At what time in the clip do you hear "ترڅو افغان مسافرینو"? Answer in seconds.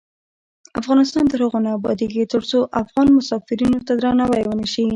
2.33-3.79